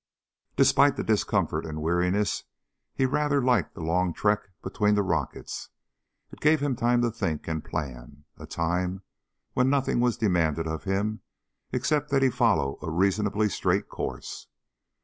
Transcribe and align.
Despite 0.55 0.95
the 0.95 1.03
discomfort 1.03 1.63
and 1.63 1.79
weariness 1.79 2.45
he 2.95 3.05
rather 3.05 3.39
liked 3.39 3.75
the 3.75 3.81
long 3.83 4.15
trek 4.15 4.49
between 4.63 4.95
the 4.95 5.03
rockets. 5.03 5.69
It 6.31 6.39
gave 6.39 6.59
him 6.59 6.75
time 6.75 7.03
to 7.03 7.11
think 7.11 7.47
and 7.47 7.63
plan, 7.63 8.23
a 8.35 8.47
time 8.47 9.03
when 9.53 9.69
nothing 9.69 9.99
was 9.99 10.17
demanded 10.17 10.65
of 10.65 10.85
him 10.85 11.21
except 11.71 12.09
that 12.09 12.23
he 12.23 12.31
follow 12.31 12.79
a 12.81 12.89
reasonably 12.89 13.47
straight 13.47 13.89
course. 13.89 14.47